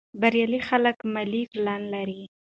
بریالي 0.21 0.59
خلک 0.67 0.97
مالي 1.13 1.41
پلان 1.51 1.81
لري. 1.93 2.21